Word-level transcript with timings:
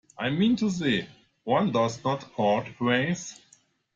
I 0.17 0.31
mean 0.31 0.55
to 0.55 0.71
say, 0.71 1.07
one 1.43 1.71
does 1.71 2.03
not 2.03 2.21
court 2.33 2.65
praise. 2.75 3.39